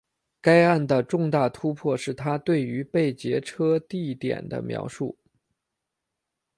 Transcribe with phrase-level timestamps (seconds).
[0.41, 5.15] 该案的重大突破是她对于被劫车地点的描述。